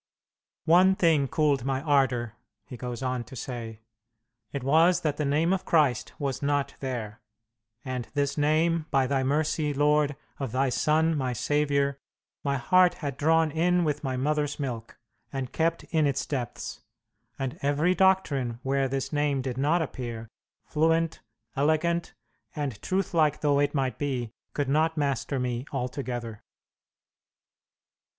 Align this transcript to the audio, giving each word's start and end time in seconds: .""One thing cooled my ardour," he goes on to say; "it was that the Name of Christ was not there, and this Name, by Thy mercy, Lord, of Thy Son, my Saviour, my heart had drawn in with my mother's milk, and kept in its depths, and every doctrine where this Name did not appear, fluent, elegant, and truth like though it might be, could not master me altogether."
.""One 0.65 0.95
thing 0.95 1.27
cooled 1.27 1.63
my 1.63 1.83
ardour," 1.83 2.33
he 2.65 2.75
goes 2.75 3.03
on 3.03 3.23
to 3.25 3.35
say; 3.35 3.81
"it 4.51 4.63
was 4.63 5.01
that 5.01 5.17
the 5.17 5.25
Name 5.25 5.53
of 5.53 5.63
Christ 5.63 6.13
was 6.17 6.41
not 6.41 6.73
there, 6.79 7.21
and 7.85 8.07
this 8.15 8.35
Name, 8.35 8.87
by 8.89 9.05
Thy 9.05 9.21
mercy, 9.23 9.75
Lord, 9.75 10.15
of 10.39 10.53
Thy 10.53 10.69
Son, 10.69 11.15
my 11.15 11.33
Saviour, 11.33 11.99
my 12.43 12.57
heart 12.57 12.95
had 12.95 13.15
drawn 13.15 13.51
in 13.51 13.83
with 13.83 14.03
my 14.03 14.17
mother's 14.17 14.59
milk, 14.59 14.97
and 15.31 15.53
kept 15.53 15.83
in 15.91 16.07
its 16.07 16.25
depths, 16.25 16.81
and 17.37 17.59
every 17.61 17.93
doctrine 17.93 18.59
where 18.63 18.87
this 18.87 19.13
Name 19.13 19.39
did 19.43 19.59
not 19.59 19.83
appear, 19.83 20.27
fluent, 20.65 21.21
elegant, 21.55 22.15
and 22.55 22.81
truth 22.81 23.13
like 23.13 23.41
though 23.41 23.59
it 23.59 23.75
might 23.75 23.99
be, 23.99 24.31
could 24.53 24.67
not 24.67 24.97
master 24.97 25.39
me 25.39 25.63
altogether." 25.71 26.41